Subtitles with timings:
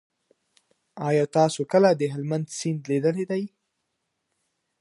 [1.07, 3.43] آیا تاسو کله د هلمند سیند لیدلی دی؟